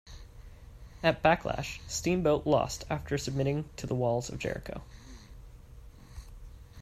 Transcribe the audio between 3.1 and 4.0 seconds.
submitting to the